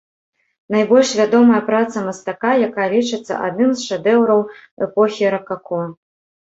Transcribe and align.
Найбольш 0.75 1.11
вядомая 1.19 1.59
праца 1.67 2.03
мастака, 2.07 2.51
якая 2.71 2.89
лічыцца 2.97 3.33
адным 3.51 3.71
з 3.79 3.89
шэдэўраў 3.93 4.39
эпохі 4.89 5.35
ракако. 5.39 5.89